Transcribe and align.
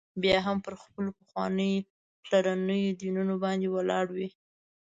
بیا 0.21 0.37
هم 0.45 0.57
پر 0.65 0.73
خپلو 0.83 1.09
پخوانیو 1.17 1.87
پلرنيو 2.25 2.97
دینونو 3.01 3.33
باندي 3.43 3.67
ولاړ 3.71 4.05
وي. 4.15 4.27